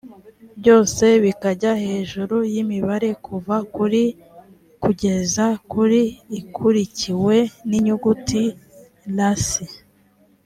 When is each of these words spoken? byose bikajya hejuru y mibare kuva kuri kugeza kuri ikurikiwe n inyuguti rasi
byose 0.59 1.05
bikajya 1.23 1.71
hejuru 1.85 2.35
y 2.55 2.59
mibare 2.69 3.09
kuva 3.25 3.55
kuri 3.75 4.03
kugeza 4.83 5.45
kuri 5.71 6.01
ikurikiwe 6.39 7.35
n 7.69 7.71
inyuguti 7.77 8.43
rasi 9.17 9.65